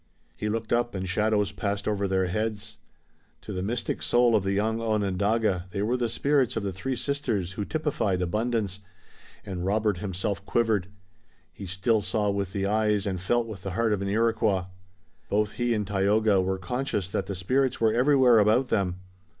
[0.35, 2.77] He looked up and shadows passed over their heads.
[3.41, 6.95] To the mystic soul of the young Onondaga they were the spirits of the three
[6.95, 8.79] sisters who typified abundance,
[9.45, 10.87] and Robert himself quivered.
[11.53, 14.65] He still saw with the eyes and felt with the heart of an Iroquois.
[15.29, 18.95] Both he and Tayoga were conscious that the spirits were everywhere about them.